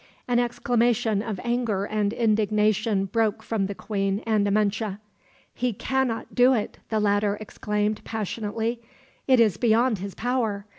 [0.27, 4.97] An exclamation of anger and indignation broke from the queen and Amenche.
[5.53, 8.81] "He cannot do it," the latter exclaimed, passionately.
[9.27, 10.65] "It is beyond his power.